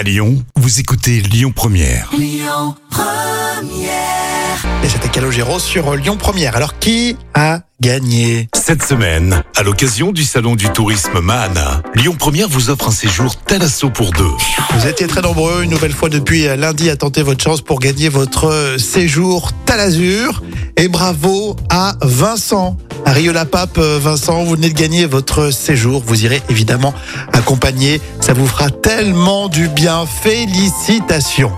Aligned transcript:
À 0.00 0.02
Lyon, 0.02 0.42
vous 0.56 0.80
écoutez 0.80 1.20
Lyon 1.20 1.52
Première. 1.54 2.10
Et 4.82 4.88
c'était 4.88 5.10
Calogero 5.10 5.58
sur 5.58 5.94
Lyon 5.94 6.16
Première. 6.16 6.56
Alors 6.56 6.78
qui 6.78 7.18
a 7.34 7.60
gagné? 7.82 8.48
Cette 8.54 8.82
semaine, 8.82 9.42
à 9.54 9.62
l'occasion 9.62 10.12
du 10.12 10.24
Salon 10.24 10.56
du 10.56 10.70
Tourisme 10.70 11.20
Mahana, 11.20 11.82
Lyon 11.94 12.14
Première 12.18 12.48
vous 12.48 12.70
offre 12.70 12.88
un 12.88 12.92
séjour 12.92 13.36
Thalasso 13.36 13.90
pour 13.90 14.12
deux. 14.12 14.32
Vous 14.78 14.86
étiez 14.86 15.06
très 15.06 15.20
nombreux 15.20 15.64
une 15.64 15.70
nouvelle 15.70 15.92
fois 15.92 16.08
depuis 16.08 16.44
lundi 16.56 16.88
à 16.88 16.96
tenter 16.96 17.22
votre 17.22 17.44
chance 17.44 17.60
pour 17.60 17.78
gagner 17.78 18.08
votre 18.08 18.76
séjour 18.78 19.50
Talazur. 19.66 20.42
Et 20.78 20.88
bravo 20.88 21.56
à 21.68 21.96
Vincent. 22.00 22.78
À 23.04 23.12
Rio-la-Pape, 23.12 23.78
Vincent, 23.78 24.44
vous 24.44 24.52
venez 24.52 24.68
de 24.68 24.74
gagner 24.74 25.06
votre 25.06 25.50
séjour. 25.50 26.02
Vous 26.04 26.24
irez 26.24 26.42
évidemment 26.48 26.94
accompagner. 27.32 28.00
Ça 28.20 28.32
vous 28.32 28.46
fera 28.46 28.70
tellement 28.70 29.48
du 29.48 29.68
bien. 29.68 30.04
Félicitations. 30.22 31.52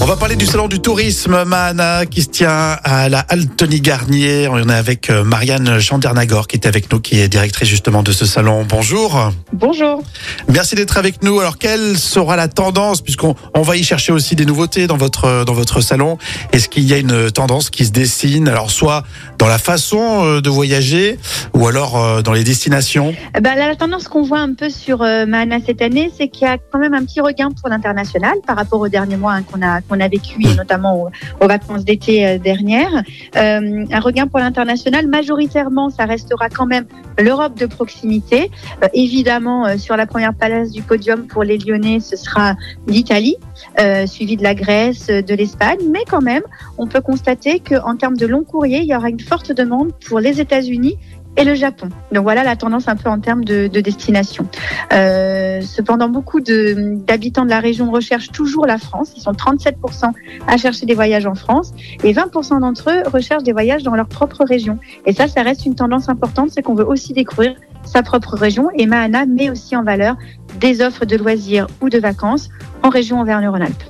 On 0.00 0.06
va 0.06 0.16
parler 0.16 0.36
du 0.36 0.46
salon 0.46 0.68
du 0.68 0.80
tourisme 0.80 1.44
Mahana 1.44 2.06
qui 2.06 2.22
se 2.22 2.28
tient 2.28 2.76
à 2.84 3.08
la 3.08 3.18
Altony 3.18 3.80
Garnier. 3.80 4.48
On 4.48 4.68
est 4.68 4.72
avec 4.72 5.10
euh, 5.10 5.24
Marianne 5.24 5.80
Chandernagor 5.80 6.46
qui 6.46 6.56
est 6.56 6.66
avec 6.66 6.90
nous, 6.92 7.00
qui 7.00 7.20
est 7.20 7.28
directrice 7.28 7.68
justement 7.68 8.02
de 8.02 8.12
ce 8.12 8.24
salon. 8.24 8.64
Bonjour. 8.68 9.32
Bonjour. 9.52 10.02
Merci 10.48 10.76
d'être 10.76 10.98
avec 10.98 11.22
nous. 11.22 11.40
Alors 11.40 11.58
quelle 11.58 11.98
sera 11.98 12.36
la 12.36 12.46
tendance 12.46 13.00
puisqu'on 13.00 13.34
on 13.54 13.62
va 13.62 13.76
y 13.76 13.82
chercher 13.82 14.12
aussi 14.12 14.36
des 14.36 14.46
nouveautés 14.46 14.86
dans 14.86 14.96
votre 14.96 15.44
dans 15.44 15.54
votre 15.54 15.80
salon. 15.80 16.16
Est-ce 16.52 16.68
qu'il 16.68 16.84
y 16.84 16.94
a 16.94 16.98
une 16.98 17.30
tendance 17.32 17.68
qui 17.68 17.84
se 17.84 17.90
dessine? 17.90 18.48
Alors 18.48 18.70
soit 18.70 19.02
dans 19.38 19.48
la 19.48 19.58
façon 19.58 20.24
euh, 20.24 20.40
de 20.40 20.50
voyager 20.50 21.18
ou 21.54 21.66
alors 21.66 21.96
euh, 21.96 22.22
dans 22.22 22.32
les 22.32 22.44
destinations. 22.44 23.14
Eh 23.36 23.40
Ben, 23.40 23.56
la 23.56 23.76
tendance 23.76 24.08
qu'on 24.08 24.22
voit 24.22 24.40
un 24.40 24.54
peu 24.54 24.68
sur 24.68 25.02
euh, 25.02 25.26
Mahana 25.26 25.58
cette 25.64 25.80
année, 25.80 26.10
c'est 26.16 26.28
qu'il 26.28 26.46
y 26.46 26.50
a 26.50 26.58
quand 26.58 26.78
même 26.78 26.94
un 26.94 27.04
petit 27.04 27.20
regain 27.20 27.48
pour 27.50 27.68
l'international 27.68 28.34
par 28.46 28.56
rapport 28.56 28.80
aux 28.80 28.88
derniers 28.88 29.16
mois 29.16 29.34
hein, 29.34 29.42
qu'on 29.42 29.62
a 29.62 29.80
qu'on 29.88 30.00
a 30.00 30.08
vécu, 30.08 30.40
notamment 30.56 31.10
aux, 31.40 31.46
vacances 31.46 31.84
d'été 31.84 32.26
euh, 32.26 32.38
dernières. 32.38 33.02
Euh, 33.36 33.84
un 33.90 34.00
regain 34.00 34.26
pour 34.26 34.38
l'international. 34.38 35.06
Majoritairement, 35.06 35.90
ça 35.90 36.04
restera 36.04 36.48
quand 36.48 36.66
même 36.66 36.84
l'Europe 37.18 37.58
de 37.58 37.66
proximité. 37.66 38.50
Euh, 38.82 38.88
évidemment, 38.94 39.78
sur 39.78 39.96
la 39.96 40.06
première 40.06 40.34
place 40.34 40.70
du 40.70 40.82
podium 40.82 41.26
pour 41.26 41.44
les 41.44 41.58
Lyonnais, 41.58 42.00
ce 42.00 42.16
sera 42.16 42.54
l'Italie, 42.86 43.36
euh, 43.80 44.06
suivi 44.06 44.36
de 44.36 44.42
la 44.42 44.54
Grèce, 44.54 45.06
de 45.06 45.34
l'Espagne. 45.34 45.78
Mais 45.90 46.04
quand 46.08 46.22
même, 46.22 46.42
on 46.76 46.86
peut 46.86 47.00
constater 47.00 47.60
qu'en 47.60 47.96
termes 47.96 48.16
de 48.16 48.26
long 48.26 48.44
courrier, 48.44 48.80
il 48.80 48.86
y 48.86 48.94
aura 48.94 49.08
une 49.08 49.20
forte 49.20 49.52
demande 49.52 49.92
pour 50.06 50.20
les 50.20 50.40
États-Unis 50.40 50.96
et 51.38 51.44
le 51.44 51.54
Japon. 51.54 51.88
Donc 52.12 52.24
voilà 52.24 52.42
la 52.42 52.56
tendance 52.56 52.88
un 52.88 52.96
peu 52.96 53.08
en 53.08 53.20
termes 53.20 53.44
de, 53.44 53.68
de 53.68 53.80
destination. 53.80 54.46
Euh, 54.92 55.60
cependant, 55.62 56.08
beaucoup 56.08 56.40
de- 56.40 56.96
d'habitants 57.06 57.44
de, 57.44 57.50
la 57.50 57.60
région 57.60 57.90
recherchent 57.90 58.32
toujours 58.32 58.66
la 58.66 58.76
France. 58.76 59.12
Ils 59.16 59.22
sont 59.22 59.32
37% 59.32 60.10
à 60.46 60.56
chercher 60.56 60.84
des 60.84 60.94
voyages 60.94 61.26
en 61.26 61.34
France 61.34 61.72
et 62.02 62.12
20% 62.12 62.60
d'entre 62.60 62.90
eux 62.90 63.02
recherchent 63.10 63.44
des 63.44 63.52
voyages 63.52 63.84
dans 63.84 63.94
leur 63.94 64.08
propre 64.08 64.44
région. 64.44 64.78
Et 65.06 65.12
ça, 65.12 65.28
ça 65.28 65.42
reste 65.42 65.64
une 65.64 65.76
tendance 65.76 66.08
importante, 66.08 66.50
c'est 66.50 66.62
qu'on 66.62 66.74
veut 66.74 66.86
aussi 66.86 67.12
découvrir 67.12 67.54
sa 67.84 68.02
propre 68.02 68.34
région. 68.34 68.68
Et 68.76 68.86
Mahana 68.86 69.24
met 69.24 69.48
aussi 69.48 69.76
en 69.76 69.84
valeur 69.84 70.16
des 70.60 70.82
offres 70.82 71.04
de 71.04 71.16
loisirs 71.16 71.68
ou 71.80 71.88
de 71.88 71.98
vacances 71.98 72.48
en 72.82 72.88
région 72.88 73.20
Auvergne-Rhône-Alpes. 73.20 73.84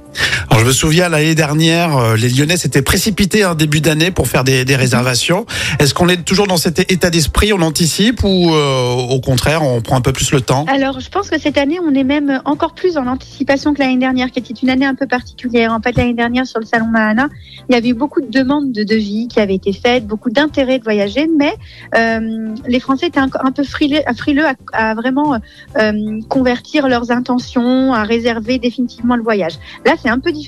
Alors 0.58 0.66
je 0.66 0.70
me 0.70 0.74
souviens 0.74 1.08
l'année 1.08 1.36
dernière, 1.36 1.96
euh, 1.96 2.16
les 2.16 2.28
Lyonnais 2.28 2.56
s'étaient 2.56 2.82
précipités 2.82 3.44
en 3.44 3.54
début 3.54 3.80
d'année 3.80 4.10
pour 4.10 4.26
faire 4.26 4.42
des, 4.42 4.64
des 4.64 4.74
réservations. 4.74 5.46
Est-ce 5.78 5.94
qu'on 5.94 6.08
est 6.08 6.24
toujours 6.24 6.48
dans 6.48 6.56
cet 6.56 6.80
état 6.90 7.10
d'esprit, 7.10 7.52
on 7.52 7.62
anticipe 7.62 8.24
ou 8.24 8.52
euh, 8.52 8.90
au 8.90 9.20
contraire 9.20 9.62
on 9.62 9.80
prend 9.82 9.94
un 9.94 10.00
peu 10.00 10.12
plus 10.12 10.32
le 10.32 10.40
temps? 10.40 10.66
Alors, 10.68 10.98
je 10.98 11.08
pense 11.10 11.30
que 11.30 11.38
cette 11.38 11.58
année, 11.58 11.78
on 11.80 11.94
est 11.94 12.02
même 12.02 12.42
encore 12.44 12.74
plus 12.74 12.96
en 12.96 13.06
anticipation 13.06 13.72
que 13.72 13.78
l'année 13.78 13.98
dernière, 13.98 14.32
qui 14.32 14.40
était 14.40 14.52
une 14.52 14.68
année 14.68 14.84
un 14.84 14.96
peu 14.96 15.06
particulière. 15.06 15.72
En 15.72 15.80
fait, 15.80 15.96
l'année 15.96 16.14
dernière, 16.14 16.44
sur 16.44 16.58
le 16.58 16.66
salon 16.66 16.86
Mahana, 16.86 17.28
il 17.68 17.76
y 17.76 17.78
avait 17.78 17.90
eu 17.90 17.94
beaucoup 17.94 18.20
de 18.20 18.28
demandes 18.28 18.72
de 18.72 18.82
devis 18.82 19.28
qui 19.28 19.38
avaient 19.38 19.54
été 19.54 19.72
faites, 19.72 20.08
beaucoup 20.08 20.30
d'intérêt 20.30 20.80
de 20.80 20.84
voyager, 20.84 21.28
mais 21.38 21.54
euh, 21.96 22.48
les 22.66 22.80
Français 22.80 23.06
étaient 23.06 23.20
un, 23.20 23.30
un 23.44 23.52
peu 23.52 23.62
frileux, 23.62 24.00
frileux 24.16 24.46
à, 24.46 24.54
à 24.72 24.94
vraiment 24.96 25.38
euh, 25.78 25.92
convertir 26.28 26.88
leurs 26.88 27.12
intentions, 27.12 27.92
à 27.94 28.02
réserver 28.02 28.58
définitivement 28.58 29.14
le 29.14 29.22
voyage. 29.22 29.52
Là, 29.86 29.92
c'est 30.02 30.08
un 30.08 30.18
peu 30.18 30.32
différent. 30.32 30.47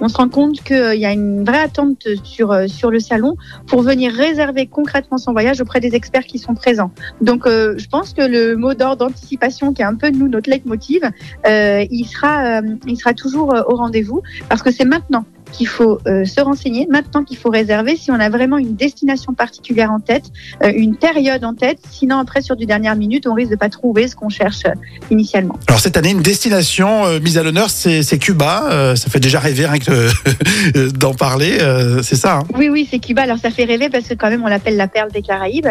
On 0.00 0.08
se 0.08 0.16
rend 0.16 0.28
compte 0.28 0.62
qu'il 0.62 0.98
y 0.98 1.06
a 1.06 1.12
une 1.12 1.44
vraie 1.44 1.60
attente 1.60 2.06
sur, 2.22 2.52
euh, 2.52 2.66
sur 2.66 2.90
le 2.90 3.00
salon 3.00 3.36
pour 3.66 3.82
venir 3.82 4.12
réserver 4.12 4.66
concrètement 4.66 5.18
son 5.18 5.32
voyage 5.32 5.60
auprès 5.60 5.80
des 5.80 5.94
experts 5.94 6.24
qui 6.24 6.38
sont 6.38 6.54
présents. 6.54 6.90
Donc, 7.20 7.46
euh, 7.46 7.74
je 7.78 7.88
pense 7.88 8.12
que 8.12 8.22
le 8.22 8.56
mot 8.56 8.74
d'ordre 8.74 9.06
d'anticipation, 9.06 9.72
qui 9.72 9.82
est 9.82 9.84
un 9.84 9.94
peu 9.94 10.10
nous 10.10 10.28
notre 10.28 10.50
leitmotiv, 10.50 11.02
euh, 11.46 11.84
il 11.90 12.04
sera, 12.06 12.60
euh, 12.60 12.76
il 12.86 12.96
sera 12.96 13.14
toujours 13.14 13.54
euh, 13.54 13.62
au 13.68 13.76
rendez-vous 13.76 14.22
parce 14.48 14.62
que 14.62 14.70
c'est 14.70 14.84
maintenant 14.84 15.24
qu'il 15.56 15.68
faut 15.68 16.00
euh, 16.06 16.24
se 16.24 16.40
renseigner, 16.40 16.86
maintenant 16.90 17.22
qu'il 17.22 17.36
faut 17.36 17.50
réserver 17.50 17.96
si 17.96 18.10
on 18.10 18.18
a 18.20 18.28
vraiment 18.28 18.58
une 18.58 18.74
destination 18.74 19.32
particulière 19.32 19.92
en 19.92 20.00
tête, 20.00 20.24
euh, 20.62 20.72
une 20.74 20.96
période 20.96 21.44
en 21.44 21.54
tête. 21.54 21.78
Sinon, 21.90 22.18
après, 22.18 22.42
sur 22.42 22.56
du 22.56 22.66
dernière 22.66 22.96
minute, 22.96 23.26
on 23.26 23.34
risque 23.34 23.52
de 23.52 23.56
pas 23.56 23.68
trouver 23.68 24.08
ce 24.08 24.16
qu'on 24.16 24.28
cherche 24.28 24.64
euh, 24.66 24.72
initialement. 25.10 25.58
Alors 25.68 25.80
cette 25.80 25.96
année, 25.96 26.10
une 26.10 26.22
destination 26.22 27.18
mise 27.20 27.38
à 27.38 27.42
l'honneur, 27.42 27.70
c'est 27.70 28.18
Cuba. 28.18 28.94
Ça 28.96 29.10
fait 29.10 29.20
déjà 29.20 29.38
rêver 29.38 29.66
rien 29.66 29.78
que 29.78 30.88
d'en 30.98 31.14
parler. 31.14 31.58
c'est 32.02 32.16
ça. 32.16 32.38
hein? 32.38 32.42
Oui, 32.56 32.68
oui, 32.68 32.88
c'est 32.90 32.98
Cuba. 32.98 33.22
Alors, 33.22 33.38
ça 33.38 33.50
fait 33.50 33.64
rêver 33.64 33.88
parce 33.88 34.06
que 34.08 34.14
quand 34.14 34.30
même, 34.30 34.42
on 34.42 34.48
l'appelle 34.48 34.76
la 34.76 34.88
perle 34.88 35.10
des 35.10 35.22
Caraïbes. 35.22 35.68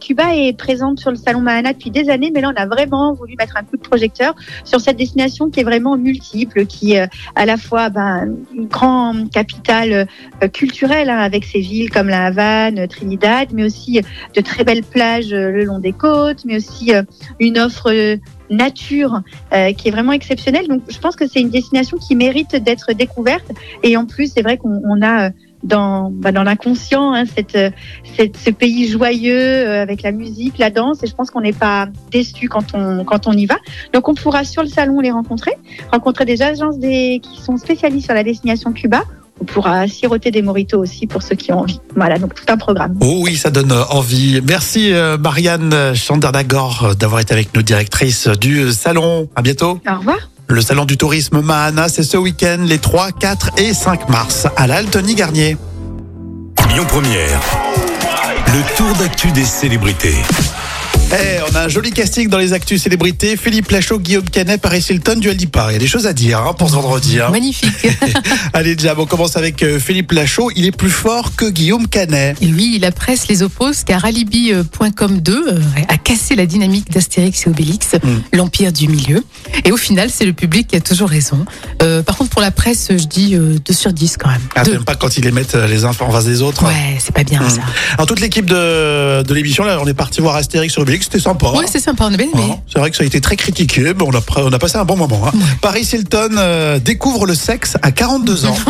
Cuba 0.00 0.34
est 0.34 0.56
présente 0.56 0.98
sur 1.00 1.10
le 1.10 1.16
salon 1.16 1.40
Mahana 1.40 1.72
depuis 1.72 1.90
des 1.90 2.08
années, 2.10 2.30
mais 2.34 2.40
là, 2.40 2.52
on 2.56 2.60
a 2.60 2.66
vraiment 2.66 3.12
voulu 3.12 3.34
mettre 3.38 3.56
un 3.56 3.62
coup 3.62 3.76
de 3.76 3.82
projecteur 3.82 4.34
sur 4.64 4.80
cette 4.80 4.96
destination 4.96 5.50
qui 5.50 5.60
est 5.60 5.64
vraiment 5.64 5.96
multiple, 5.96 6.66
qui 6.66 6.94
est 6.94 7.08
à 7.34 7.46
la 7.46 7.56
fois 7.56 7.88
ben, 7.90 8.34
une 8.54 8.66
grande 8.66 8.95
capitale 9.32 10.06
euh, 10.42 10.48
culturelle 10.48 11.10
hein, 11.10 11.18
avec 11.18 11.44
ses 11.44 11.60
villes 11.60 11.90
comme 11.90 12.08
la 12.08 12.26
Havane, 12.26 12.78
euh, 12.78 12.86
Trinidad, 12.86 13.48
mais 13.52 13.64
aussi 13.64 14.00
de 14.34 14.40
très 14.40 14.64
belles 14.64 14.84
plages 14.84 15.32
euh, 15.32 15.50
le 15.50 15.64
long 15.64 15.78
des 15.78 15.92
côtes, 15.92 16.44
mais 16.44 16.56
aussi 16.56 16.94
euh, 16.94 17.02
une 17.40 17.58
offre 17.58 17.90
euh, 17.92 18.16
nature 18.50 19.22
euh, 19.52 19.72
qui 19.72 19.88
est 19.88 19.90
vraiment 19.90 20.12
exceptionnelle. 20.12 20.68
Donc, 20.68 20.82
je 20.88 20.98
pense 20.98 21.16
que 21.16 21.26
c'est 21.26 21.40
une 21.40 21.50
destination 21.50 21.96
qui 21.98 22.14
mérite 22.14 22.56
d'être 22.56 22.92
découverte. 22.92 23.50
Et 23.82 23.96
en 23.96 24.06
plus, 24.06 24.32
c'est 24.32 24.42
vrai 24.42 24.56
qu'on 24.56 24.80
on 24.84 25.02
a 25.02 25.26
euh, 25.26 25.30
dans, 25.66 26.10
bah, 26.10 26.32
dans 26.32 26.42
l'inconscient 26.42 27.12
hein, 27.12 27.24
cette, 27.34 27.56
euh, 27.56 27.70
cette, 28.16 28.36
ce 28.36 28.50
pays 28.50 28.88
joyeux 28.88 29.34
euh, 29.34 29.82
avec 29.82 30.02
la 30.02 30.12
musique, 30.12 30.58
la 30.58 30.70
danse. 30.70 31.02
Et 31.02 31.06
je 31.06 31.14
pense 31.14 31.30
qu'on 31.30 31.40
n'est 31.40 31.52
pas 31.52 31.86
déçu 32.10 32.48
quand 32.48 32.74
on, 32.74 33.04
quand 33.04 33.26
on 33.26 33.32
y 33.32 33.46
va. 33.46 33.56
Donc, 33.92 34.08
on 34.08 34.14
pourra 34.14 34.44
sur 34.44 34.62
le 34.62 34.68
salon 34.68 35.00
les 35.00 35.10
rencontrer, 35.10 35.52
rencontrer 35.92 36.24
des 36.24 36.42
agences 36.42 36.78
des, 36.78 37.20
qui 37.22 37.40
sont 37.40 37.56
spécialistes 37.56 38.06
sur 38.06 38.14
la 38.14 38.24
destination 38.24 38.72
Cuba. 38.72 39.02
On 39.38 39.44
pourra 39.44 39.86
siroter 39.86 40.30
des 40.30 40.40
moritos 40.40 40.78
aussi 40.78 41.06
pour 41.06 41.22
ceux 41.22 41.34
qui 41.34 41.52
ont 41.52 41.58
envie. 41.58 41.80
Voilà, 41.94 42.18
donc 42.18 42.34
tout 42.34 42.44
un 42.48 42.56
programme. 42.56 42.96
Oh 43.02 43.20
oui, 43.20 43.36
ça 43.36 43.50
donne 43.50 43.72
envie. 43.90 44.40
Merci 44.46 44.94
euh, 44.94 45.18
Marianne 45.18 45.94
Chandernagor 45.94 46.94
d'avoir 46.98 47.20
été 47.20 47.34
avec 47.34 47.54
nous, 47.54 47.62
directrice 47.62 48.28
du 48.28 48.72
salon. 48.72 49.28
À 49.36 49.42
bientôt. 49.42 49.78
Au 49.86 49.98
revoir. 49.98 50.30
Le 50.48 50.60
salon 50.60 50.84
du 50.84 50.96
tourisme 50.96 51.40
Mahana, 51.40 51.88
c'est 51.88 52.04
ce 52.04 52.16
week-end, 52.16 52.58
les 52.60 52.78
3, 52.78 53.10
4 53.10 53.50
et 53.58 53.74
5 53.74 54.08
mars, 54.08 54.46
à 54.56 54.68
l'Altony 54.68 55.16
Garnier. 55.16 55.56
Lyon 56.70 56.84
Première, 56.86 57.40
le 58.46 58.76
tour 58.76 58.94
d'actu 58.94 59.32
des 59.32 59.44
célébrités. 59.44 60.14
Eh, 61.12 61.38
on 61.50 61.54
a 61.54 61.62
un 61.62 61.68
joli 61.68 61.92
casting 61.92 62.28
dans 62.28 62.36
les 62.38 62.52
actus 62.52 62.82
célébrités. 62.82 63.36
Philippe 63.36 63.70
Lachaud, 63.70 64.00
Guillaume 64.00 64.24
Canet, 64.28 64.60
Paris 64.60 64.84
Hilton, 64.90 65.14
du 65.20 65.30
Lipa. 65.30 65.66
Il 65.70 65.74
y 65.74 65.76
a 65.76 65.78
des 65.78 65.86
choses 65.86 66.06
à 66.06 66.12
dire 66.12 66.40
hein, 66.40 66.52
pour 66.52 66.68
ce 66.68 66.74
vendredi. 66.74 67.20
hein. 67.20 67.30
Magnifique. 67.30 67.70
Allez, 68.52 68.74
Jam, 68.76 68.98
on 68.98 69.06
commence 69.06 69.36
avec 69.36 69.62
euh, 69.62 69.78
Philippe 69.78 70.10
Lachaud. 70.10 70.50
Il 70.56 70.66
est 70.66 70.76
plus 70.76 70.90
fort 70.90 71.36
que 71.36 71.48
Guillaume 71.48 71.86
Canet. 71.86 72.36
Et 72.42 72.46
oui, 72.52 72.78
la 72.82 72.90
presse 72.90 73.28
les 73.28 73.44
oppose 73.44 73.84
car 73.84 74.04
Alibi.com 74.04 75.20
2 75.20 75.32
euh, 75.48 75.60
a 75.88 75.96
cassé 75.96 76.34
la 76.34 76.44
dynamique 76.44 76.90
d'Astérix 76.90 77.46
et 77.46 77.50
Obélix, 77.50 77.86
Mm. 78.02 78.36
l'empire 78.36 78.72
du 78.72 78.88
milieu. 78.88 79.22
Et 79.64 79.70
au 79.70 79.76
final, 79.76 80.10
c'est 80.12 80.26
le 80.26 80.32
public 80.32 80.66
qui 80.68 80.76
a 80.76 80.80
toujours 80.80 81.08
raison. 81.08 81.44
Euh, 81.82 82.02
par 82.02 82.16
contre, 82.16 82.30
pour 82.30 82.42
la 82.42 82.50
presse, 82.50 82.88
je 82.90 83.04
dis 83.04 83.36
euh, 83.36 83.56
2 83.64 83.72
sur 83.72 83.92
10 83.92 84.16
quand 84.18 84.28
même. 84.28 84.40
Ah, 84.56 84.64
t'aimes 84.64 84.84
pas 84.84 84.96
quand 84.96 85.16
ils 85.16 85.24
les 85.24 85.30
mettent 85.32 85.54
les 85.54 85.84
uns 85.84 85.90
en 86.00 86.10
face 86.10 86.24
des 86.26 86.42
autres 86.42 86.64
Ouais, 86.66 86.96
c'est 86.98 87.14
pas 87.14 87.22
bien 87.24 87.40
Mm. 87.42 87.50
ça. 87.50 87.60
Alors, 87.94 88.06
toute 88.06 88.20
l'équipe 88.20 88.46
de, 88.46 89.22
de 89.22 89.34
l'émission, 89.34 89.62
là, 89.64 89.78
on 89.80 89.86
est 89.86 89.94
parti 89.94 90.20
voir 90.20 90.34
Astérix 90.34 90.72
sur 90.72 90.82
Obélix. 90.82 90.95
C'était 91.04 91.20
sympa. 91.20 91.50
Ouais, 91.50 91.66
c'est 91.70 91.80
sympa, 91.80 92.04
on 92.08 92.14
a 92.14 92.16
bien 92.16 92.28
aimé. 92.32 92.58
C'est 92.72 92.78
vrai 92.78 92.90
que 92.90 92.96
ça 92.96 93.02
a 93.02 93.06
été 93.06 93.20
très 93.20 93.36
critiqué, 93.36 93.92
mais 93.94 94.02
on 94.04 94.10
a, 94.14 94.20
on 94.42 94.52
a 94.52 94.58
passé 94.58 94.76
un 94.76 94.84
bon 94.84 94.96
moment. 94.96 95.26
hein. 95.26 95.32
Paris 95.60 95.88
Hilton 95.92 96.30
euh, 96.36 96.78
découvre 96.78 97.26
le 97.26 97.34
sexe 97.34 97.76
à 97.82 97.90
42 97.92 98.46
ans. 98.46 98.56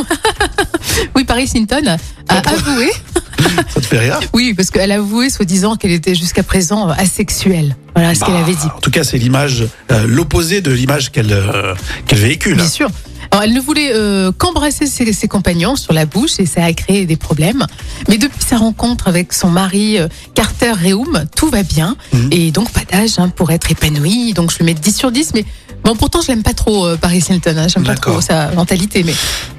Oui, 1.15 1.25
Paris 1.25 1.51
Hilton 1.55 1.97
a 2.29 2.37
avoué, 2.37 2.91
ça 3.75 3.81
te 3.81 3.87
fait 3.87 3.99
rire? 3.99 4.19
Oui, 4.33 4.55
parce 4.55 4.71
qu'elle 4.71 4.93
a 4.93 4.97
avoué, 4.97 5.29
soi-disant, 5.31 5.77
qu'elle 5.77 5.91
était 5.93 6.15
jusqu'à 6.15 6.43
présent 6.43 6.89
asexuelle. 6.89 7.77
Voilà 7.95 8.15
ce 8.15 8.21
qu'elle 8.25 8.35
Bah, 8.35 8.41
avait 8.41 8.55
dit. 8.55 8.67
En 8.75 8.81
tout 8.81 8.91
cas, 8.91 9.05
c'est 9.05 9.19
l'image, 9.19 9.65
euh, 9.91 10.07
l'opposé 10.07 10.61
de 10.61 10.71
l'image 10.73 11.11
qu'elle 11.13 11.33
euh, 11.33 11.75
qu'elle 12.07 12.19
véhicule. 12.19 12.57
Bien 12.57 12.69
sûr. 12.69 12.89
Alors, 13.37 13.45
elle 13.45 13.53
ne 13.55 13.61
voulait 13.61 13.91
euh, 13.93 14.33
qu'embrasser 14.33 14.87
ses, 14.87 15.13
ses 15.13 15.29
compagnons 15.29 15.77
sur 15.77 15.93
la 15.93 16.07
bouche 16.07 16.39
et 16.39 16.47
ça 16.47 16.65
a 16.65 16.73
créé 16.73 17.05
des 17.05 17.17
problèmes. 17.19 17.67
Mais 18.09 18.17
depuis 18.17 18.43
sa 18.43 18.57
rencontre 18.57 19.09
avec 19.09 19.35
son 19.35 19.51
mari 19.51 19.99
euh, 19.99 20.09
Carter 20.33 20.73
Reum, 20.73 21.27
tout 21.37 21.51
va 21.51 21.63
bien. 21.63 21.97
Mhm. 22.15 22.29
Et 22.33 22.51
donc, 22.51 22.71
pas 22.71 22.81
d'âge 22.91 23.19
hein, 23.19 23.29
pour 23.29 23.51
être 23.51 23.71
épanoui. 23.71 24.33
Donc, 24.33 24.51
je 24.53 24.57
lui 24.57 24.65
mets 24.65 24.73
10 24.73 24.97
sur 24.97 25.13
10. 25.13 25.33
Mais 25.35 25.45
Bon, 25.85 25.95
pourtant, 25.97 26.23
je 26.23 26.29
l'aime 26.29 26.43
pas 26.43 26.55
trop, 26.55 26.87
euh, 26.87 26.97
Paris 26.97 27.23
Hilton. 27.29 27.55
hein. 27.59 27.69
J'aime 27.69 27.85
pas 27.85 27.95
trop 27.95 28.23
sa 28.23 28.51
mentalité, 28.53 29.05
mais 29.05 29.13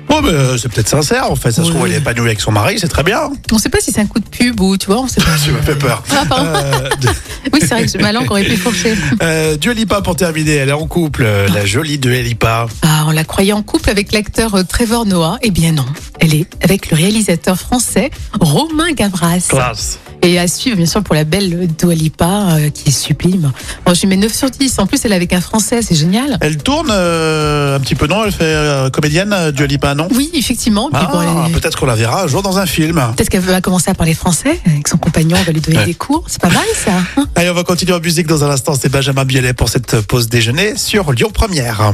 Oh, 0.10 0.20
mais 0.24 0.30
euh, 0.30 0.58
c'est 0.58 0.70
peut-être 0.72 0.88
sincère 0.88 1.30
en 1.30 1.36
fait. 1.36 1.52
Ça 1.52 1.64
se 1.64 1.70
trouve, 1.70 1.86
elle 1.86 1.94
est 1.94 1.98
épanouie 1.98 2.28
avec 2.28 2.40
son 2.42 2.52
mari, 2.52 2.78
c'est 2.80 2.88
très 2.88 3.04
bien. 3.04 3.30
on 3.52 3.58
sait 3.58 3.70
pas 3.70 3.80
si 3.80 3.92
c'est 3.92 4.02
un 4.02 4.06
coup 4.08 4.20
de 4.20 4.28
pub 4.28 4.60
ou, 4.62 4.78
tu 4.78 4.88
vois, 4.88 5.02
on 5.02 5.08
sait 5.08 5.22
pas. 5.22 5.32
Tu 5.44 5.52
me 5.52 5.62
fais 5.62 5.76
peur. 5.76 6.02
Ah, 6.12 6.24
pardon. 6.28 6.50
Euh, 6.56 6.90
de- 7.02 7.08
Oui, 7.54 7.60
c'est 7.62 7.68
vrai 7.70 7.86
que 7.86 7.98
ma 8.02 8.12
langue 8.12 8.30
aurait 8.32 8.44
pu 8.44 8.58
fourcher. 8.58 8.96
euh, 9.22 9.56
Dua 9.58 9.74
Lipa 9.74 10.02
pour 10.02 10.16
terminer, 10.16 10.56
elle 10.56 10.70
est 10.70 10.74
en 10.74 10.88
couple, 10.88 11.24
euh, 11.26 11.48
la 11.54 11.66
jolie 11.66 11.98
Dua 11.98 12.22
Lipa. 12.22 12.68
Ah, 12.84 13.04
on 13.08 13.12
la 13.12 13.24
croyait 13.24 13.54
en 13.54 13.64
couple 13.64 13.90
avec 13.90 14.12
l'acteur 14.12 14.56
euh, 14.56 14.64
Trevor 14.64 15.06
Noah. 15.06 15.38
Eh 15.42 15.52
bien 15.52 15.72
non, 15.72 15.86
elle 16.20 16.34
est 16.34 16.48
avec 16.64 16.90
le 16.92 16.98
réalisateur 16.98 17.58
français 17.58 18.10
Romain 18.40 18.92
Gavras. 18.94 19.48
Classe. 19.50 20.00
Et 20.24 20.40
à 20.40 20.48
suivre, 20.48 20.76
bien 20.78 20.86
sûr, 20.86 21.02
pour 21.04 21.16
la 21.16 21.24
belle 21.24 21.68
Dua 21.78 21.94
Lipa, 21.94 22.50
euh, 22.58 22.70
qui 22.70 22.90
est 22.90 22.92
sublime. 22.92 23.52
Bon, 23.86 23.94
je 23.94 24.02
lui 24.02 24.08
mets 24.08 24.18
9 24.18 24.34
sur 24.34 24.50
10. 24.50 24.80
En 24.80 24.88
plus, 24.88 25.04
elle 25.06 25.14
est 25.14 25.16
avec 25.16 25.32
un 25.32 25.40
Français, 25.42 25.82
c'est 25.82 25.96
génial. 25.96 26.38
Elle 26.42 26.58
tourne 26.58 26.90
euh, 26.92 27.78
un 27.78 27.80
petit 27.80 27.96
peu, 27.96 28.08
non? 28.08 28.26
Elle 28.26 28.32
fait 28.32 28.44
euh, 28.44 28.90
comédienne, 28.90 29.32
euh, 29.32 29.52
Dua 29.52 29.68
Lipa, 29.68 29.96
non? 29.96 30.08
Oui, 30.14 30.30
effectivement. 30.34 30.90
Ah, 30.94 31.10
bon, 31.12 31.22
elle 31.22 31.52
est- 31.52 31.54
peut-être 31.54 31.80
qu'on 31.80 31.86
la 31.86 31.96
verra 31.96 32.24
un 32.24 32.28
jour 32.28 32.42
dans 32.42 32.58
un 32.58 32.66
film. 32.66 32.96
Peut-être 33.16 33.30
qu'elle 33.30 33.42
va 33.42 33.62
commencer 33.62 33.90
à 33.90 33.94
parler 33.94 34.14
français 34.14 34.60
avec 34.66 34.88
son 34.88 34.98
compagnon, 34.98 35.38
on 35.40 35.44
va 35.44 35.52
lui 35.52 35.62
donner 35.62 35.78
Ouais. 35.78 35.86
des 35.86 35.94
cours. 35.94 36.26
C'est 36.28 36.42
pas 36.42 36.50
mal 36.50 36.66
ça. 36.74 36.92
hein 37.18 37.26
Allez, 37.36 37.50
on 37.50 37.54
va 37.54 37.64
continuer 37.64 37.94
en 37.94 38.00
musique 38.00 38.28
dans 38.28 38.44
un 38.44 38.50
instant. 38.50 38.74
C'est 38.80 38.90
Benjamin 38.90 39.24
Biolay 39.24 39.54
pour 39.54 39.70
cette 39.70 40.02
pause 40.02 40.28
déjeuner 40.28 40.76
sur 40.76 41.12
Lyon 41.14 41.30
Première. 41.34 41.94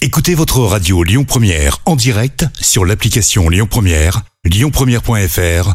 Écoutez 0.00 0.34
votre 0.34 0.58
radio 0.60 1.04
Lyon 1.04 1.24
Première 1.24 1.78
en 1.86 1.94
direct 1.96 2.46
sur 2.60 2.84
l'application 2.84 3.48
Lyon 3.48 3.68
Première, 3.70 4.22
lyonpremière.fr 4.44 5.74